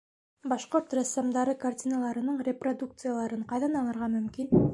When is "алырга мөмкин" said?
3.83-4.67